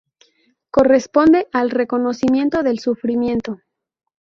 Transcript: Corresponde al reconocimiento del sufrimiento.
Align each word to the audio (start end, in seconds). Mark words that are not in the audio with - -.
Corresponde 0.71 1.47
al 1.53 1.69
reconocimiento 1.69 2.63
del 2.63 2.79
sufrimiento. 2.79 3.59